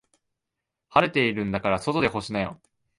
[0.89, 2.59] 晴れてるんだから外で干しなよ。